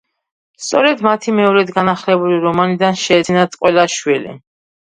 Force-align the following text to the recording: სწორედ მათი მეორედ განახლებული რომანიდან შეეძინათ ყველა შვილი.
სწორედ 0.67 1.03
მათი 1.07 1.33
მეორედ 1.41 1.69
განახლებული 1.77 2.39
რომანიდან 2.47 2.99
შეეძინათ 3.05 3.59
ყველა 3.63 3.89
შვილი. 3.99 4.39